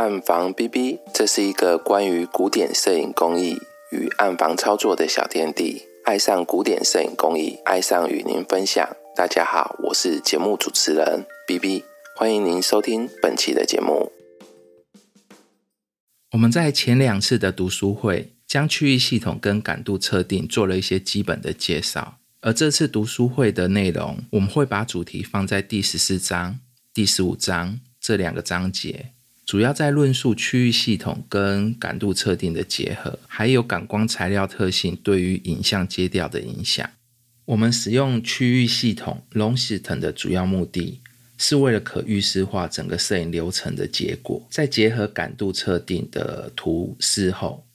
[0.00, 3.58] 暗房 B B，这是一个关于古典摄影工艺
[3.92, 5.82] 与暗房操作的小天地。
[6.06, 8.96] 爱上古典摄影工艺，爱上与您分享。
[9.14, 11.84] 大家好，我是节目主持人 B B，
[12.16, 14.10] 欢迎您收听本期的节目。
[16.32, 22.14] 我们在前两次的读书会，将区域系统跟感度测定做了一些基本的介绍。
[22.40, 26.58] 而这次读书会的内容，我们会把主题放在第十四章、
[26.94, 29.12] 第十五章这两个章节。
[29.50, 36.88] 主要在论述区域系统跟感度测定的结合，还有感光材料特性对于影像接调的影响。
[37.46, 41.00] 我们使用区域系统 long system 的主要目的，
[41.36, 44.46] 是为了可预示化整个摄影流程的结果。
[44.52, 47.66] 在结合感度测定的图示后，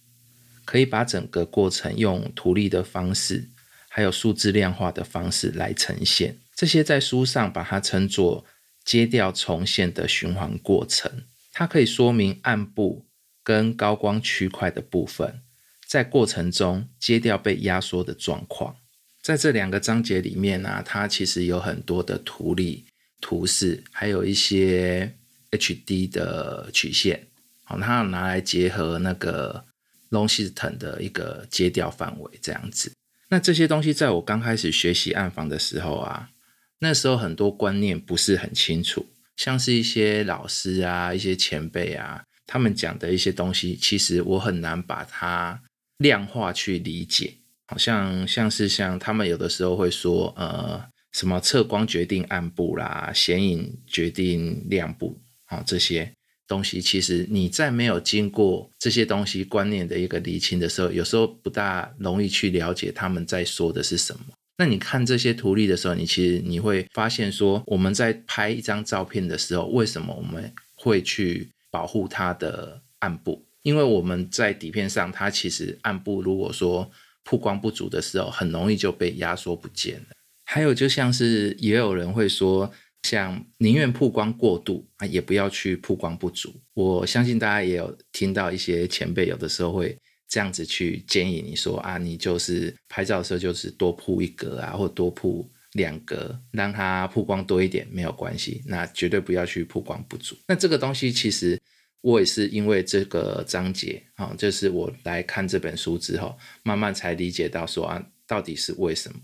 [0.63, 3.49] 可以把整个过程用图例的方式，
[3.89, 6.37] 还有数字量化的方式来呈现。
[6.55, 8.45] 这些在书上把它称作
[8.85, 11.11] 接调重现的循环过程。
[11.57, 13.05] 它可以说明暗部
[13.41, 15.39] 跟高光区块的部分，
[15.87, 18.75] 在过程中接调被压缩的状况。
[19.21, 22.85] 在这两个章节里面呢，它其实有很多的图例、
[23.21, 25.15] 图示，还有一些
[25.51, 27.25] HD 的曲线，
[27.63, 29.63] 好，它拿来结合那个
[30.09, 32.91] long system 的一个接调范围这样子。
[33.29, 36.31] 那这些东西在我刚开始学习暗房的时候啊，
[36.79, 39.05] 那时候很多观念不是很清楚。
[39.35, 45.61] 像是一些老师啊，一些前辈啊，他们讲的一些东西，其实我很难把它
[45.97, 47.35] 量化去理解。
[47.67, 56.13] 好像像是像他们有的时候会说，呃，什么测光决定暗部啦，显影决定亮部啊，这些
[56.47, 64.25] 东西，其实你在没有经过这些东西观念的一个理清的时候，有时候不大容易去了解他们在说的是什么。
[64.57, 73.45] 那你看这些图例的时候，你其实你会发现说，我们在拍一张照片的时候，为什么我们会去保护它的暗部？
[73.63, 76.89] 因为我们在底片上，它其实暗部如果说
[77.25, 80.07] 曝光不足的时候，很容易就被压缩不见了。
[80.45, 82.71] 还有就像是也有人会说，
[83.03, 86.53] 像宁愿曝光过度啊，也不要去曝光不足。
[86.73, 89.97] 我相信大家也有听到一些前辈有的时候会。
[90.27, 100.35] 这样子去建议你说啊，你就是拍照的时候就是多铺一格啊，或多铺两格，让它曝光多一点没有关系，那绝对不要去曝光不足。
[100.47, 101.59] 那这个东西其实
[102.01, 109.19] 我也是因为这个章节啊，就是我来看这本书之后，慢慢才理解到说啊，到底是为什么？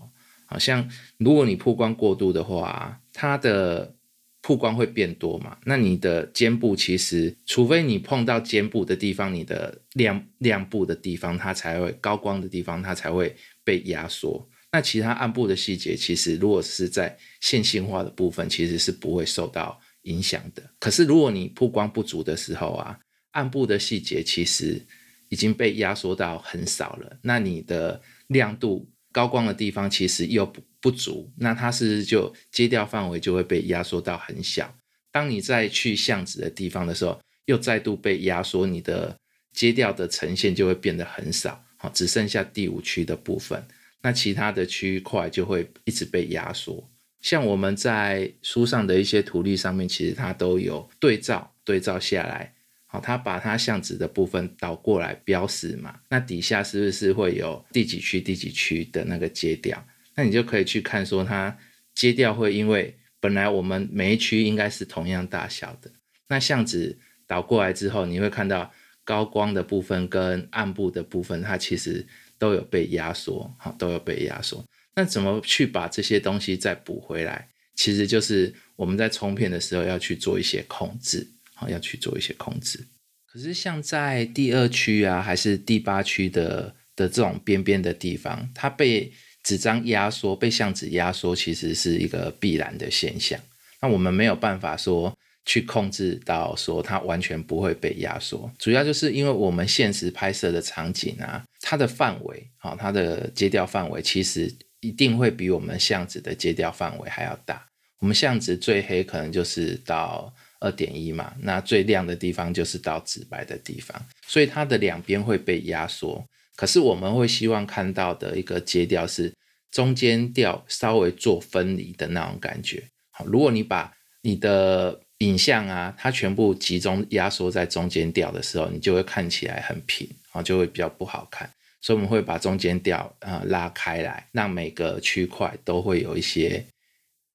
[0.46, 0.88] 好像
[1.18, 3.94] 如果你曝光过度的话，它的。
[4.42, 5.56] 曝光会变多嘛？
[5.64, 14.46] 那你的肩部其实，除非你碰到肩部的地方，你的亮亮部的地方，它才会高光的地方，它才会被压缩。
[14.72, 20.62] 那其他暗部的细节，其实如果是在线性化的部分，其实是不会受到影响的。
[20.80, 22.98] 可是如果你曝光不足的时候啊，
[23.30, 24.84] 暗部的细节其实
[25.28, 27.18] 已经被压缩到很少了。
[27.22, 30.60] 那你的亮度高光的地方，其实又不。
[30.82, 34.74] 不足，那它是就接掉范围就会被压缩到很小。
[35.12, 39.16] 当你再去巷子的地方的时候，又再度被压缩，你的
[39.52, 43.64] 接掉的呈现就会变得很少，好，只剩下第五区的部分。
[44.00, 46.90] 那其他的区块就会一直被压缩。
[47.20, 52.52] 像我们在书上的一些图例上面，其实它都有对照，对照下来，
[52.92, 55.98] 好，它把它相纸的部分倒过来标示嘛。
[56.10, 59.82] 那底下是不是会有第几区、第几区的那个接掉？
[60.14, 61.56] 那你就可以去看说它
[61.94, 65.90] 接掉会因为本来我们每一区应该是同样大小的，
[66.28, 68.70] 那相纸倒过来之后，你会看到
[69.04, 74.62] 高光的部分跟暗部的部分，它其实都有被压缩，好，都有被压缩。
[74.94, 77.48] 那怎么去把这些东西再补回来？
[77.74, 82.86] 其实就是我们在冲片的时候要去做一些控制，好，要去做一些控制。
[83.26, 93.40] 可是像在第二区啊，还是第八区的的这种边边的地方，它被纸张压缩被相纸压缩，其实是一个必然的现象。
[93.80, 95.12] 那我们没有办法说
[95.44, 107.66] 去控制到说它完全不会被压缩，主要就是因为我们现实拍摄的场景啊，它的范围啊，它的接调范围其实一定会比我们相纸的接调范围还要大。
[107.98, 110.32] 我们相纸最黑可能就是到
[110.62, 116.24] 二点一嘛，那最亮的地方就是到紫白的地方，所以它的两边会被压缩。
[116.54, 119.32] 可是我们会希望看到的一个阶调是
[119.70, 122.82] 中间调稍微做分离的那种感觉。
[123.10, 123.92] 好，如果你把
[124.22, 131.50] 你的影像啊，它全部集中压缩在中间调的时候，你就会看起来很平，啊，就会比较不好看。
[131.80, 136.64] 所以我们会把中间调啊拉开来，让每个区块都会有一些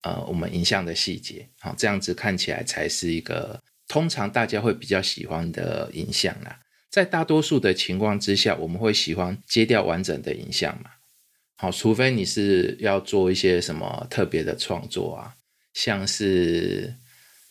[0.08, 6.60] 呃我们影像的细节，好，这样子看起来才是一个通常大家会比较喜欢的影像啦。
[6.90, 10.92] 在大多数的情况之下，我们会喜欢接掉完整的影像嘛。
[11.58, 15.36] 好，除非你是要做一些什么特别的创作啊，
[15.74, 16.96] 像是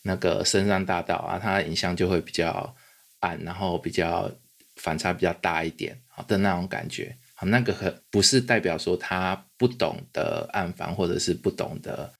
[0.02, 2.74] 那个深山大道啊，它的影像就会比较
[3.20, 4.30] 暗，然后比较
[4.76, 7.16] 反差比较大一点，好的那种感觉。
[7.34, 12.10] 好，那个很不是代表说他不懂得暗房，或者是不懂得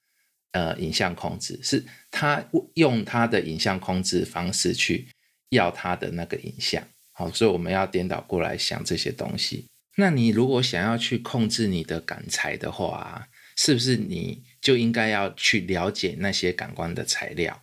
[0.57, 2.43] 呃影像控制，是他
[2.75, 5.07] 用他的影像控制方式去
[5.51, 6.83] 要他的那个影像。
[7.13, 9.67] 好，所以我们要颠倒过来想这些东西。
[9.99, 17.63] 那你如果想要去控制你的感材的话，是不是你就应该要去了解那些感官的材料？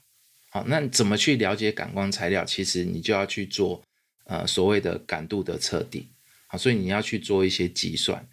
[0.52, 2.46] 好，那怎么去了解感光材料？
[2.46, 3.84] 其实你就要去做
[4.26, 6.08] 呃所谓的感度的测定。
[6.48, 8.28] 好，所以你要去做一些计算，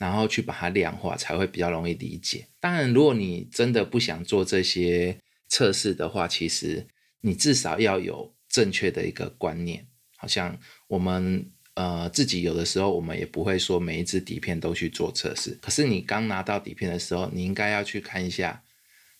[0.00, 2.48] 然后去把它量化，才会比较容易理解。
[2.58, 6.88] 当然，如果你真的不想做这些测试的话，其实
[7.20, 9.86] 你至少要有正确的一个观念。
[10.16, 10.58] 好像
[10.88, 11.52] 我们。
[11.74, 15.56] 呃，自己有的时候我们也不会说每一支底片都去做测试。
[15.62, 18.62] 可是你刚拿到底片的时候，你应该要去看一下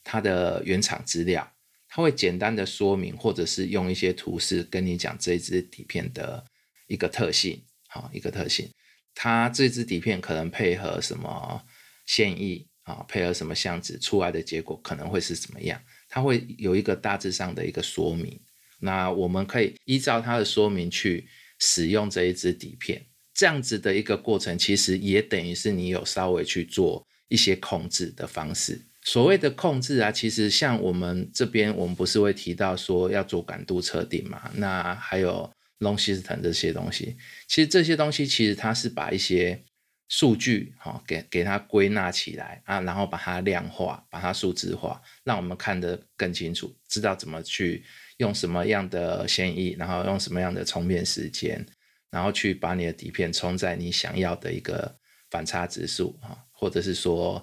[0.05, 1.51] 它的原厂资料，
[1.89, 6.45] 它会简单的说明，或者是用一些图示跟你讲这一支底片的
[6.89, 8.69] 一个特性，好，一个特性。
[9.15, 11.63] 它这支底片可能配合什么
[12.07, 15.81] 线艺啊，配合什么相纸出来的结果可能会是怎么样？
[16.09, 18.41] 它会有一个大致上的一个说明。
[18.81, 21.29] 那我们可以依照它的说明去。
[21.63, 23.05] 使用这一支底片，
[23.35, 28.81] 这样子的一个过程，其实也等于是你有稍微去做一些控制的方式。
[29.03, 34.51] 所谓的控制啊，其实像我们这边，我们不是会提到说要做感度测定嘛？
[34.55, 39.63] 那还有 long 系统这些东西，其实这些东西其实它是把一些
[40.09, 47.85] 数据哈给给它归纳起来啊，然后把它量化，把它数字化，让我们看得更清楚，知道怎么去。
[48.21, 51.65] 用什么样的线艺，然后用什么样的冲片时间，
[52.11, 54.95] 然后去把你的底片冲在你想要的一个
[55.31, 57.43] 反差指数啊，或者是说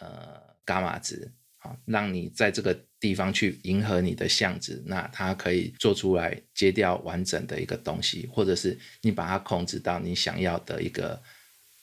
[0.00, 1.32] 呃伽马值
[1.86, 11.22] 让你在这个地方去迎合你的相值，那它可以做出来接掉完整的一个东西，或者是你把它控制到你想要的一个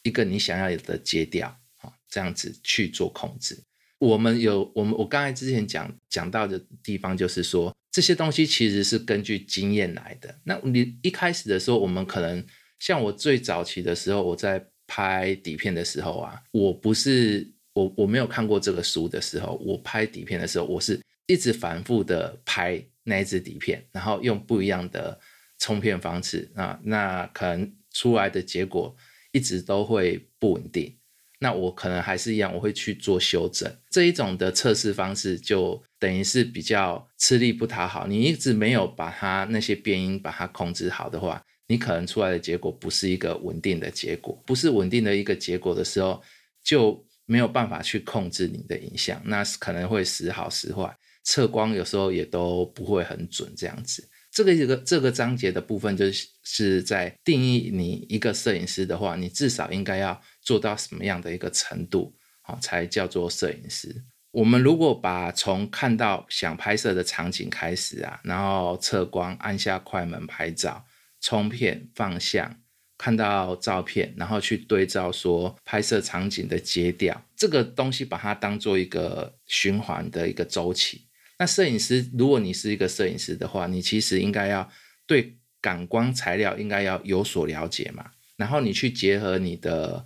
[0.04, 1.48] 一个你想要的接掉
[1.78, 3.58] 啊，这样子去做控制。
[3.98, 10.38] 我们有我们我刚才之前讲讲到的地方，就是说这些东西其实是根据经验来的。
[10.44, 12.46] 那你一开始的时候，我们可能
[12.80, 25.20] 像我最早期的时候，我在拍底片的时候啊，我不是我我没有看过这个书的时候，我拍底片的时候，我是一直反复的拍那一支底片，然后用不一样的
[25.60, 28.96] 冲片方式啊，那可能出来的结果
[29.34, 30.98] 一直都会不稳定。
[31.40, 33.70] 那我可能还是一样，我会去做修正。
[33.90, 38.08] 这一种的测试方式就等于是比较吃力不讨好。
[38.08, 44.42] 你一直没有把它那些变音把它控制好的话，你可能出来的结果不是一个稳定的结果。
[44.46, 46.24] 不是稳定的一个结果的时候，
[46.64, 54.08] 就没有办法去控制你的影像，那可能会时好时坏，测光有时候也都不会很准这样子。
[54.32, 64.04] 这个一个这个章节的部分就是是在定义你一个摄影师的话，你至少应该要做到什么样的一个程度，好才叫做摄影师。
[64.32, 70.86] 我们如果把从看到想拍摄的场景开始啊，然后测光，按下快门拍照，
[71.22, 72.58] 冲片放相，
[72.98, 81.06] 看到照片，然后去对照说拍摄场景的接调，这个东西把它当做一个循环的一个周期。
[81.38, 84.70] 那摄影师，如果你是一个摄影师的话，你其实应该要
[85.06, 88.12] 对感光材料应该要有所了解嘛。
[88.38, 90.06] 然后你去结合你的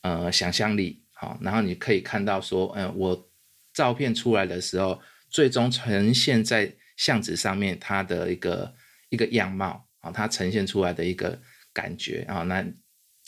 [0.00, 3.30] 呃想象力，好，然后你可以看到说，嗯，我
[3.74, 8.74] 照片出来的时候，最终呈现在相纸上面它的一个
[9.10, 11.38] 一个样貌啊，它呈现出来的一个
[11.74, 12.64] 感觉啊，那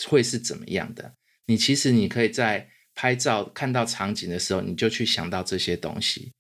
[0.07, 1.12] 会是怎么样的？
[1.47, 6.33] 你其实你可以在拍照看到场景的时候，你就去想到这些东西。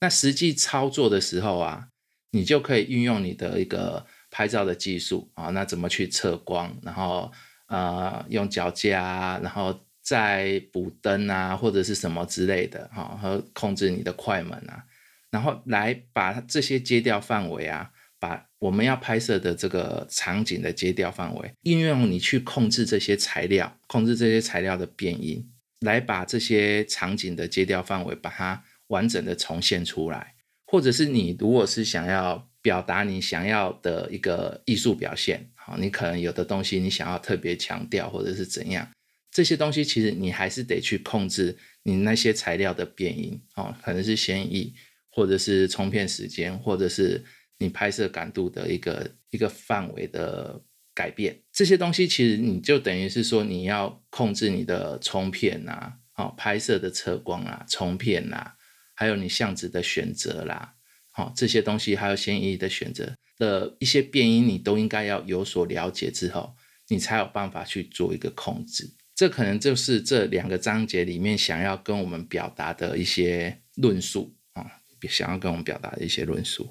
[0.00, 1.88] 那实际操作的时候啊，
[2.30, 7.32] 你就可以运用你的一个拍照的技术啊，那怎么去测光，然后
[7.68, 14.84] 呃用脚架，然后再补灯啊，或者是什么之类的哈，和控制你的快门啊，
[15.30, 17.90] 然后来把这些接调范围啊，
[18.24, 25.46] 把我们要拍摄的这个场景的接调范围，运用你去控制这些材料，控制这些材料的变音，
[25.80, 28.64] 来把这些场景的接调范围把它。
[28.88, 30.34] 完整的重现出来，
[30.66, 38.86] 或者是你如果是想要表达你想要的一个艺术表现，好，你可能有的东西你想要特别强调，或者是怎样，
[39.32, 44.70] 这些东西其实你还是得去控制你那些材料的变音，哦，可能是显影，
[45.08, 47.24] 或者是冲片时间，或者是
[47.58, 50.62] 你拍摄感度的一个一个范围的
[50.94, 51.42] 改变。
[51.52, 58.56] 这些东西其实你就等于是说你要控制你的冲片啊，好拍摄的测光啊，冲片啊，
[58.94, 60.74] 还有你相纸的选择啦，
[61.10, 66.54] 好这些东西还有显影仪的选择的一些变音，你都应该要有所了解之后，
[66.88, 68.88] 你才有办法去做一个控制。
[69.14, 74.66] 这可能就是这两个章节里面想要跟我们表达的一些论述啊，
[75.08, 76.68] 想要跟我们表达的一些论述。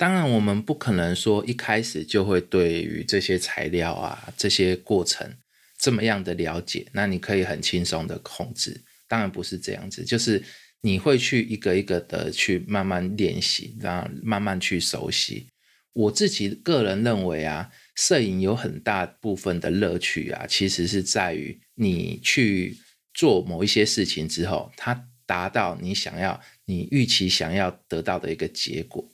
[0.00, 5.30] 当然，我们不可能说一开始就会对于这些材料啊、这些过程
[5.78, 8.80] 这么样的了解，那你可以很轻松的控制。
[9.06, 10.42] 当然不是这样子，就是
[10.80, 15.48] 你会去一个一个的去慢慢练习，然后慢慢去熟悉。
[15.92, 17.70] 我自己个人认为啊。
[17.96, 22.74] 摄影有很大部分的乐趣啊，其实是在于你去
[23.12, 29.06] 做某一些事情之后，它达到你想要、你预期想要得到的一个结果。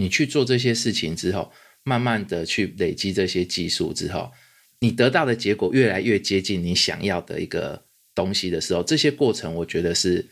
[0.00, 1.52] 你去做这些事情之后，
[1.82, 4.32] 慢慢的去累积这些技术之后，
[4.78, 10.26] 你得到的结果越来越接近你想要的一个东西的时候，这些过程我觉得是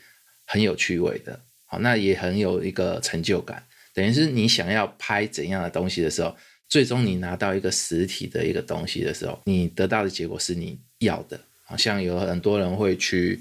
[0.46, 1.38] 很有趣味的。
[1.66, 6.34] 好，那也很有一个成就感，等于是你想要拍怎样的东西的时候。
[6.70, 11.40] 最终你拿到一个实体的一个东西的时候，你得到的结果是你要的。
[11.64, 13.40] 好像有很多人会去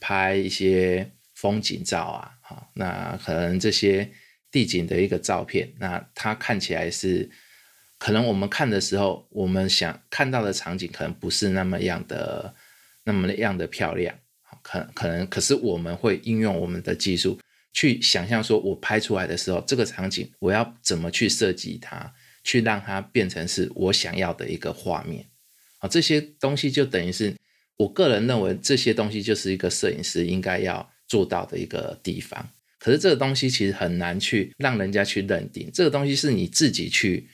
[0.00, 4.10] 拍一些风景照啊，好，那可能这些
[4.52, 7.28] 地景的一个照片，那它看起来是，
[7.98, 12.54] 可能我们看的时候，我们想看到的场景可能不是那么样的，
[13.02, 14.14] 那么样的漂亮。
[14.62, 17.40] 可可能，可是我们会应用我们的技术
[17.72, 22.14] 去想象，说我拍出来的时候，这个场景我要怎么去设计它。
[22.44, 25.24] 去让它变成是我想要的一个画面
[25.78, 27.32] 啊，这些东西就等于是
[27.76, 32.50] 我个人认为这些东西就是一个摄影师应该要做到的一个地方。
[32.82, 37.28] 可是这个东西其实很难去让人家去认定，这个东西是你自己去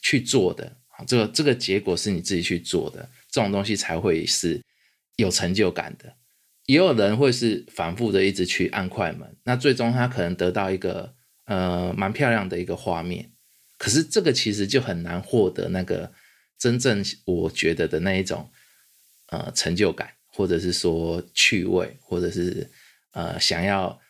[0.00, 4.62] 去做的啊，这个这个结果是你自己去做的，这种东西才会是
[5.16, 6.14] 有成就感的。
[6.66, 11.12] 也有人会是反复的一直去按快门，那最终他可能得到一个
[11.46, 13.28] 呃蛮漂亮的一个画面。
[13.78, 16.12] 可是这个其实就很难获得那个
[16.56, 18.48] 真正我觉得的那一种
[19.30, 22.70] 呃成就感，或者是说趣味，或者是
[23.10, 24.00] 呃想要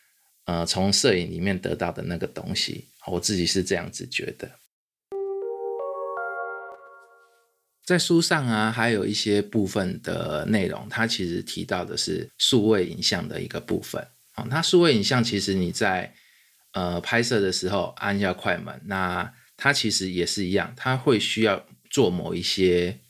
[0.44, 4.50] 呃从摄影里面得到的那个东西，我自己是这样子觉得。
[7.84, 14.46] 在书上啊，还有一些部分的内容，它其实提到的是数位影像的一个部分啊。
[14.48, 16.14] 它数位影像其实你在
[16.74, 23.00] 呃拍摄的时候按下快门，那它其实也是一样，它会需要做某一些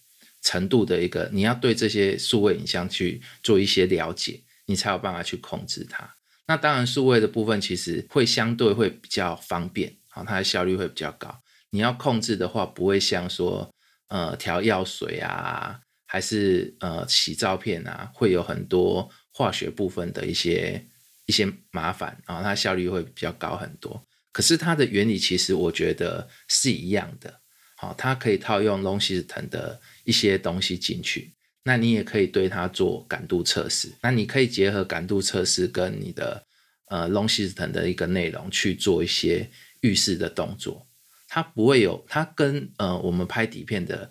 [0.41, 6.17] 程度的一个，你要对这些数位影像去做一些了解，你才有办法去控制它。
[6.47, 11.43] 那当然，数位的部分其实会相对会比较方便啊，它的效率会比较高。
[11.71, 13.73] 你要控制的话，不会像说
[14.09, 20.87] 呃调药水啊，还是呃洗照片啊，会有很多化学部分的一些
[21.27, 24.05] 一些麻烦啊，它效率会比较高很多。
[24.33, 27.41] 可是它的原理其实我觉得是一样的，
[27.77, 31.33] 好，它可以套用 long system 的一些东西进去，
[31.65, 36.45] 那你也可以对它做感度测试，那你可以结合感度测试跟你的
[36.87, 39.49] 呃 long system 的一个内容去做一些
[39.81, 40.87] 预示的动作，
[41.29, 44.11] 它不会有，它跟呃我们拍底片的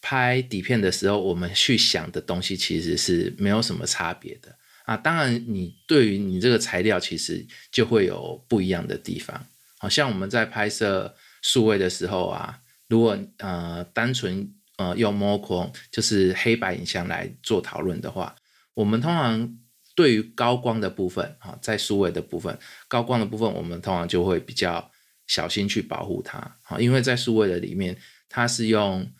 [0.00, 4.56] 拍底片的时候，我们去想的东西其实是没有什么差别的。
[4.84, 9.46] 啊，当然，你对于你这个材料，其实就会有不一样的地方。
[9.78, 18.34] 好像我们在拍摄数位的时候啊，如果呃单纯呃用 mono 就是黑白影像来做讨论的话，
[18.74, 19.58] 我们通常
[19.94, 24.90] 对于高光的部分啊，在数位的部分，高光的部分，我们通常就会比较
[25.26, 27.96] 小心去保护它啊，因为在数位的里面，
[28.28, 29.10] 它是用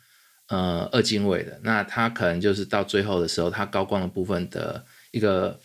[0.49, 4.85] 呃二进位的，那它可能就是到最后的时候，它高光的部分的。
[5.13, 5.59] 一个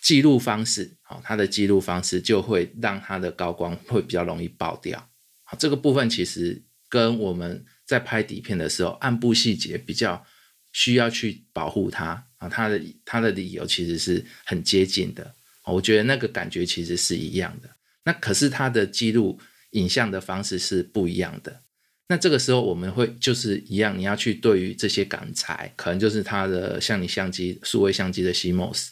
[0.00, 4.98] 记录方式，好，它的记录方式就会让它的高光会比较容易爆掉。
[5.44, 10.26] 好，这个部分其实跟我们在拍底片的时候暗部细节比较
[10.72, 15.34] 需要去保护它啊，它的它的理由其实是很接近的。
[15.64, 17.70] 我觉得那个感觉其实是一样的。
[18.04, 19.40] 那可是它的记录
[19.70, 21.62] 影像的方式是不一样的。
[22.08, 28.90] 那这个时候我们会就是一样，你要去对于这些感材，可能就是它的像你相机数位相机的 CMOS。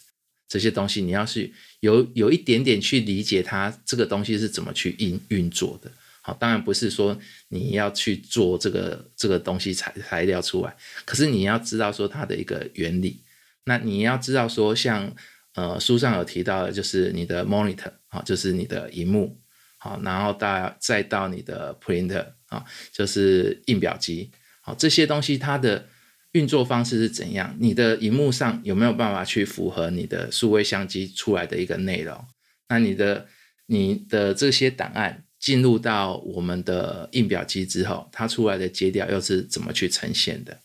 [0.49, 5.91] 这些东西你要是有有一点点去理解它这个东西是怎么去运运作的，
[6.27, 7.15] 好，当然不是说
[7.49, 13.23] 你要去做这个这个东西材材料出来，可是你要知道说它的一个原理，
[13.65, 15.15] 那你要知道说像
[15.53, 19.39] 呃书上有提到的，就是你的 monitor 啊，就是你的荧幕，
[19.77, 24.31] 好，然后到再到你的 printer 啊，就是印表机，
[24.63, 25.87] 好，这些东西它的
[26.33, 27.55] 运作方式是怎样？
[27.61, 32.25] 你的荧幕上有没有办法去符合你的数位相机出来的一个内容？
[32.71, 33.27] 那你的
[33.67, 40.59] 你的这些档案进入到我们的印表机之后，它出来的接调又是怎么去呈现的？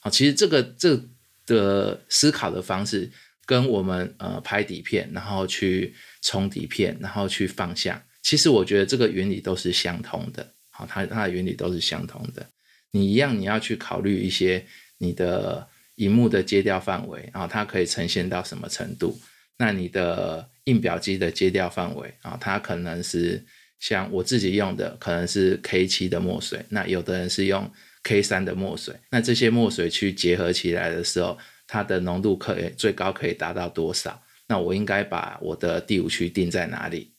[0.00, 1.00] 好，其实这个这
[1.46, 3.08] 的思考的方式
[3.46, 10.52] 跟我们呃拍底片，然后去冲底片，然后去放下，其实我觉得这个原理都是相通的。
[10.70, 12.44] 好，它它的原理都是相通的。
[12.90, 14.66] 你一样，你要去考虑一些
[14.98, 19.16] 你的荧幕的接调范围，然后它可以呈现到什么程度？
[19.58, 23.46] 那你的印表机的接调范围啊，它可能是
[23.80, 27.70] 像我自己用的，可能是 K 七的墨水，那有的人是用
[28.02, 34.22] K 三的墨水，那这些墨水去结合起来的时候，它的浓度可以最高可以达到多少？
[34.46, 37.12] 那我应该把我的第五区定在哪里？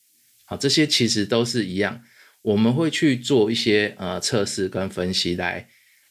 [0.44, 2.02] 好，这些其实都是一样，
[2.42, 5.68] 我们会去做一些呃测试跟分析来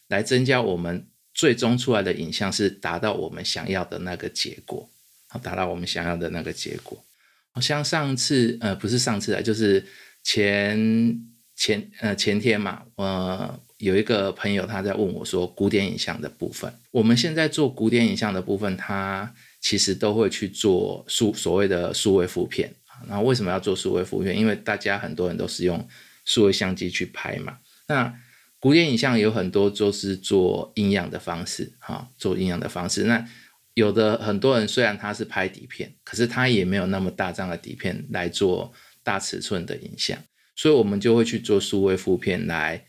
[0.07, 4.89] 来增加我们最终出来的影像是达到我们想要的那个结果。
[5.27, 7.03] 好，达到我们想要的那个结果。
[7.51, 9.85] 好像上次，呃，不是上次啊，就是
[10.23, 11.19] 前
[11.55, 22.73] 前呃前天嘛，呃，有一个朋友他在问我说，古典影像的部分，我们现在做古典影像的部分，他其实都会去做数所谓的数位负片。
[22.87, 23.03] 啊。
[23.07, 24.37] 那为什么要做数位负片？
[24.37, 25.87] 因为大家很多人都是用
[26.25, 27.57] 数位相机去拍嘛。
[27.87, 28.13] 那
[28.59, 33.03] 古典影像有很多都是做阴阳的方式，哈，做阴阳的方式。
[33.03, 33.25] 那
[33.73, 38.73] 有的很多人虽然他是拍底片，可是他也没有那么大张的底片来做
[39.09, 40.19] 大尺寸的影像，
[40.55, 42.85] 所以我们就会去做数位负片来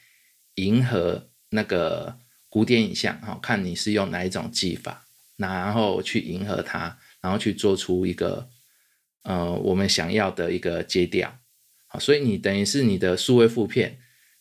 [0.56, 2.18] 迎合那个
[2.50, 5.06] 古典影像，哈，看你是用哪一种技法，
[5.38, 8.50] 然后去迎合它，然后去做出一个
[9.22, 11.38] 呃我们想要的一个阶调，
[11.86, 13.96] 好，所以你等于是你的数位负片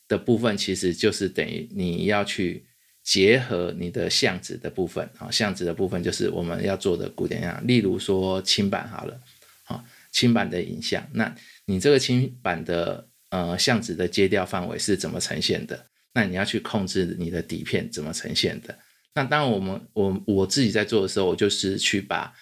[0.06, 2.66] 的部分，其实就是等于你要去。
[3.02, 9.18] 结合你的相纸的部分啊，相纸的部分就是我们要做的古典样，例如说轻版好了，
[9.64, 11.34] 啊，轻版的影像，那
[11.70, 15.86] 你这个轻版的呃相纸的接调范围是怎么呈现的？
[16.14, 18.76] 那你要去控制你的底片怎么呈现的？
[19.14, 22.32] 那当我们我我自己在做的时候，我就是去把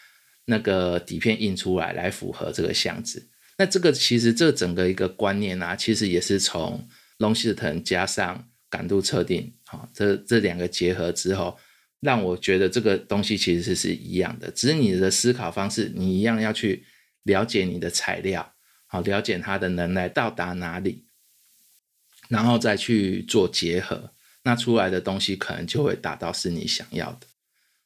[0.47, 3.23] 那个底片印出来，来符合这个相纸。
[3.59, 6.89] 那这个其实这整个一个观念啊，其实也是从
[7.19, 8.49] 龙西腾加上。
[8.71, 11.59] 感度测定，好，这这两个结合之后，
[12.01, 16.85] 让我觉得这个东西其实是是一样的，只是你的思考方式，你一样要去
[17.23, 18.55] 了解你的材料，
[18.89, 21.05] 好，了解它的能耐到达哪里，
[22.29, 27.27] 然后再去做结合，那出来的东西可能就会达到是你想要的。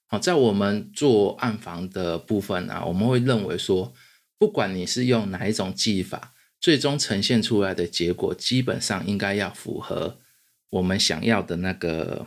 [0.07, 3.93] 好，在我们做暗房的部分啊，我们会认为说，
[4.39, 10.21] 不管你是用哪一种技法，最终呈现出来的结果，基本上应该要符合。
[10.71, 12.27] 我们想要的那个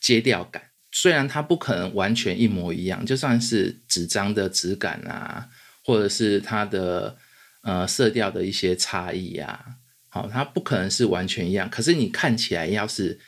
[0.00, 5.48] 接调感，虽然它不可能完全一模一样，就算是纸张的质感啊，
[5.84, 7.16] 或者是它的
[7.68, 9.76] 呃色调的一些差异呀，
[10.08, 11.68] 好，它不可能是完全一样。
[11.68, 13.20] 可是你看起来要是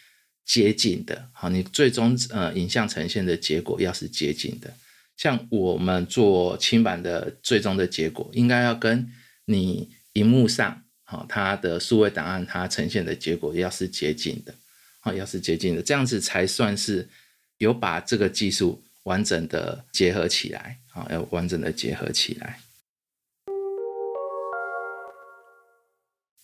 [0.46, 4.72] 接近的，好，你最终呃影像呈现的结果要是接近的，
[5.18, 9.12] 像我们做轻版的最终的结果，应该要跟
[9.44, 10.82] 你荧幕上。
[11.04, 14.54] 好，它的数位档案它呈现的结果要是接近的，
[15.00, 17.06] 好，要是接近的，这样子才算是
[17.58, 22.58] 有把这个技术完整的结合起来，好，要完整的结合起来。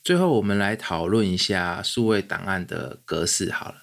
[0.06, 3.76] 最后，我们来讨论一下数位档案的格式，好了，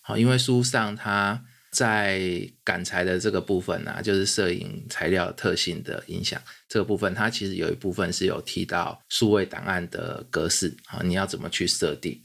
[0.00, 1.44] 好，因为书上它。
[1.70, 12.18] 在感材的这个部分呢，就是摄影材料特性的影响这个部分，它其实有一部分是有提到数位档案的格式啊，你要怎么去设定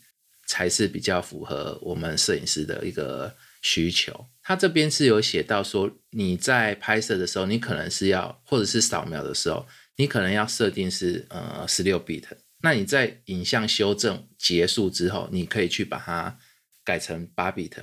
[0.48, 4.26] 才是比较符合我们摄影师的一个需求。
[4.42, 12.24] 它这边是有写到说，你在拍摄的时候，你可能是要或者是扫描的时候，你可能要设定是呃十六 bit，
[12.64, 16.40] 那你在影像修正结束之后，你可以去把它
[16.86, 17.74] 改成八 bit。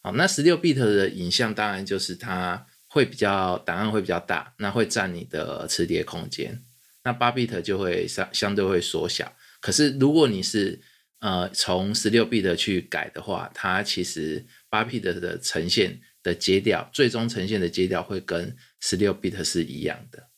[0.00, 6.62] 好，那十六 bit 的影像当然就是它会比较档案会比较大，那会占你的磁碟空间。
[7.02, 9.34] 那八 bit 就会相相对会缩小。
[9.60, 10.80] 可是如果你是
[11.18, 20.28] 呃从十六 bit 去改的话，它其实八 bit 的呈现的阶调，最终呈现的阶调会跟十六 bit 是一样的。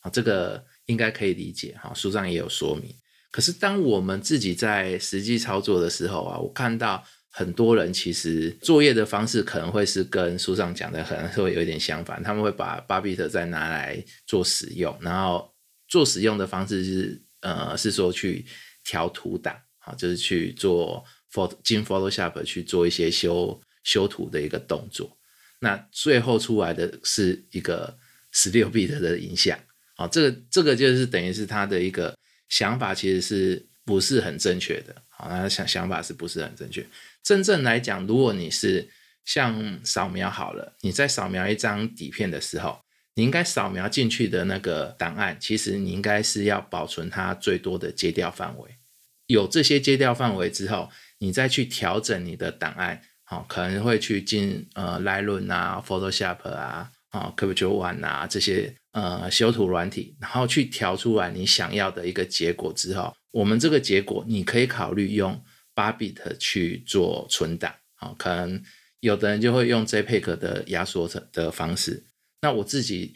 [0.00, 2.92] 好，这个应该可以理解哈，书上也有说明。
[3.34, 7.04] 可是当我们自己在实际操作的时候啊，我看到。
[7.36, 15.52] 很多人其实作业的方式可能会是跟书上讲的可能会有一点相反，他们会把巴比特再拿来做使用，然后
[15.88, 18.46] 做使用的方式是呃是说去
[18.84, 25.18] 调图档，啊，就是去做 Photo 进 Photoshop 去做一些修修图的一个动作。
[25.58, 27.98] 那最后出来的是一个
[28.30, 29.58] 十六 bit 的影像，
[29.96, 32.14] 好，这个这个就是等于是它的一个
[32.48, 34.94] 想法，其实是不是很正确的？
[35.08, 36.86] 好，他想想法是不是很正确？
[37.22, 38.88] 真正来讲，如果你是
[39.24, 42.80] 像扫描好了，你在扫描一张底片的时候，
[43.14, 48.70] 你应该扫描进去的那个档案，其实你应该是要保存它最多的接调范围。
[49.26, 53.00] 有这些接调范围之后，你再去调整你的档案。
[53.26, 65.40] 好，可能会去进呃 Lightroom 啊、Photoshop 啊、啊 Capture One 啊这些呃修图软体，然后去调出来你想要的一个结果之后，我们这个结果你可以考虑用
[65.74, 67.72] 八 bit 去做存档。
[67.94, 68.62] 好，可能
[69.00, 72.04] 有的人就会用 JPEG 的压缩的的方式。
[72.42, 73.14] 那我自己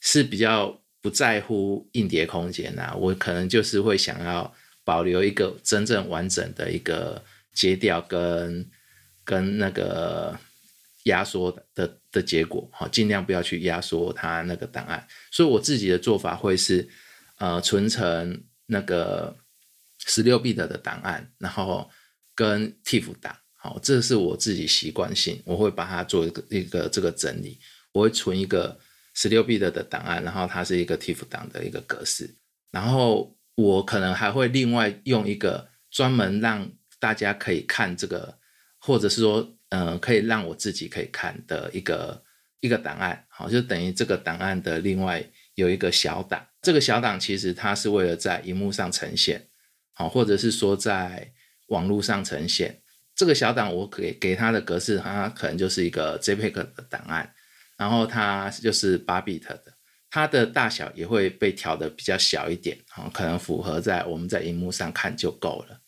[0.00, 4.52] 是比较不在乎硬碟空间啊，我可能就是会想要
[4.82, 8.68] 保留一个真正完整的一个接调跟。
[9.26, 10.38] 跟那个
[11.04, 15.06] 压缩的的结果，哈，尽量不要去压缩它那个档案。
[15.30, 16.88] 所以我自己的做法会是，
[17.38, 19.36] 呃，存成那个
[20.06, 21.90] 十六 bit 的档案，然后
[22.34, 27.58] 跟 TIFF 档，好，这是我自己习惯性，我会把它做一个一个这个整理。
[27.92, 28.78] 我会存一个
[29.12, 32.32] 十六 bit 的档案，然后它是一个 TIFF 档的一个格式，
[32.70, 38.38] 然后我可能还会另外用一个专门让大家可以看这个。
[38.86, 42.22] 或者是说，嗯，可以让我自己可以看的一个
[42.60, 45.20] 一个档案，好，就等于这个档案的另外
[45.56, 46.46] 有一个小档。
[46.62, 49.48] 这个小档其实它是为了在荧幕上呈现，
[49.92, 51.32] 好，或者是说在
[51.66, 52.80] 网络上呈现。
[53.16, 57.34] 这个小档我给给它的格式，它可能就是一个 JPEG 的档案，
[57.76, 59.74] 然后它就是八 bit 的，
[60.08, 65.80] 它的大小也会被调的比较小一点，好，可能符合在我们在荧幕上看就够了。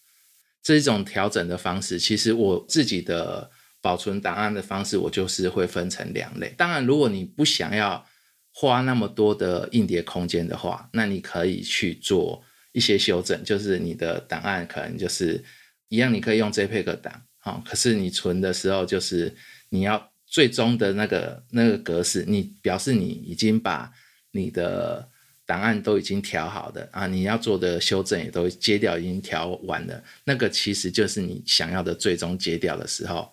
[0.61, 3.49] 这种调整的方式，其实我自己的
[3.87, 6.53] 保存档案的方式，我就是会分成两类。
[6.57, 8.05] 当然，如果你不想要
[8.51, 15.41] 花那么多的硬碟空间的话，那你可以去做一些修正，就是你的档案可能就是
[15.89, 19.33] 一样，你可以用 JPEG 档，好，可是你存的时候就是
[19.69, 23.93] 你要最终的那个那个格式，你表示你已经把
[24.33, 25.09] 你的。
[25.49, 33.33] 档案都已经调好的啊，你要做的修正也都接掉已经调完了，那个其实就是你想要的最终接掉的时候，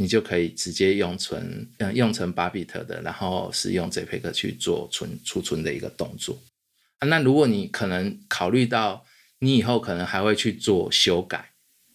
[0.00, 6.42] 你就可以直接用存，嗯，用成八 bit 的，然后使用 JPEG 去做存储存的一个动作。
[6.98, 9.04] 啊，那如果你可能考虑到
[9.38, 11.50] 你以后可能还会去做修改，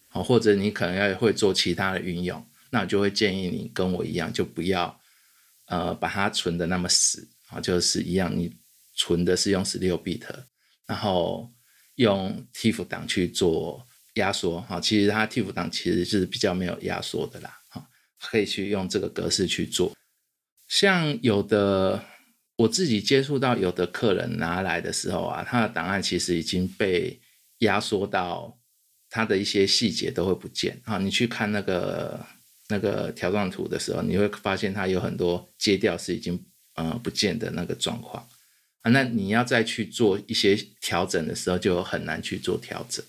[0.09, 4.99] 啊，或者你可能要会做其他的运用，那我就会建议你跟我一样，就不要
[5.65, 8.55] 呃把它存的那么死啊，就是一样你。
[8.97, 10.21] 存的是用十六 bit，
[10.87, 11.51] 然后
[11.95, 17.59] 用 TIFF 档去做压缩，哈，其实它 TIFF 档其实是比较没有压缩的啦，
[18.29, 19.95] 可以去用这个格式去做。
[20.67, 22.03] 像有的
[22.55, 27.19] 我自己接触到有的客人拿来的时候啊，他的档案其实已经被
[27.59, 28.59] 压缩到
[29.09, 32.25] 他的一些细节都会不见，啊，你去看那个
[32.67, 38.27] 那个条状图的时候，你会发现它有很多接调是已经呃不见的那个状况
[38.81, 38.91] 啊。
[38.91, 43.05] 那你要再去做一些调整的时候，就很难去做调整。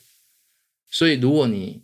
[0.90, 1.82] 所以，如果你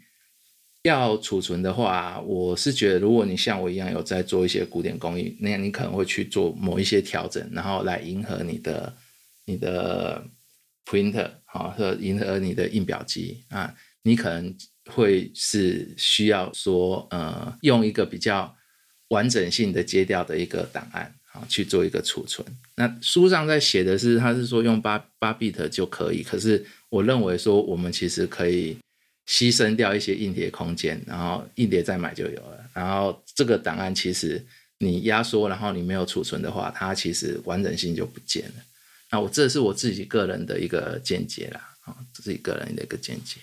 [0.82, 8.94] 要储存的话，我是觉得，如果你像我一样有在做一些古典工艺，那样你可能会去做某一些调整，然后来迎合你的
[9.44, 10.24] 你的
[10.84, 14.54] printer 好，和迎合你的印表机啊，你可能
[14.86, 18.54] 会是需要说，呃，用一个比较
[19.08, 21.14] 完整性的接调的一个档案。
[21.32, 22.46] 啊，去做一个储存。
[22.76, 26.22] 那书上在写的是，他是说用八八 bit 就可以。
[26.22, 28.76] 可是我认为说，我们其实可以
[29.32, 32.70] 牺牲掉一些硬碟空间，然后硬碟再买就有了。
[32.74, 34.44] 然后这个档案其实
[34.76, 38.54] 你压缩，然后你没有储存的话，它其实完整性就不见了。
[39.10, 43.40] 那我这是我自己个人的一个见解啦，啊，自己个人的一个见解。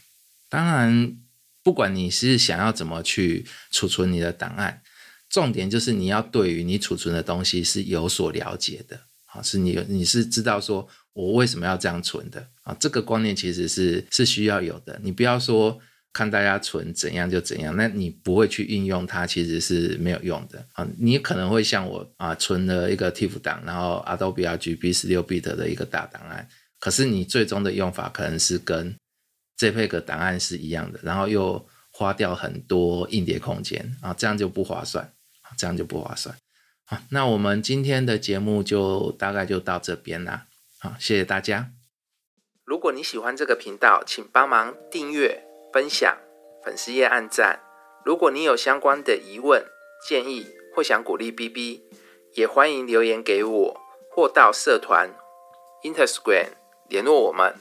[0.47, 1.17] 当然，
[1.63, 4.83] 不管你是想要怎么去储存你的档案。
[5.27, 9.01] 重点就是你要对于你储存的东西是有所了解的，
[9.33, 14.99] 啊，是你你是知道说我为什么要这样存的啊，这个观念其实是是需要有的。
[15.03, 15.79] 你不要说
[16.11, 20.87] 看大家存怎样就怎样，那你不会去运用它，其实是没有用的啊。
[20.97, 26.47] 你可能会像我啊，存了一个 TIFF 档，然后 Adobe RGB 十六 bit 的一个大档案，
[26.79, 28.95] 可是你最终的用法可能是跟
[29.59, 35.13] JPEG 档案是一样的，然后又花掉很多硬碟空间啊，这样就不划算。
[35.57, 36.35] 这样就不划算。
[36.89, 40.47] 好，那我们今天的节目就大概就到这边啦。
[40.79, 41.69] 好，谢谢大家。
[42.65, 46.17] 如果你喜欢这个频道，请帮忙订阅、分享、
[46.65, 47.59] 粉丝页按赞。
[48.03, 49.63] 如果你有相关的疑问、
[50.07, 51.83] 建议或想鼓励 B B，
[52.33, 55.11] 也欢迎留言给我，或到社团
[55.83, 56.53] Intersquare
[56.87, 57.53] 联络我们。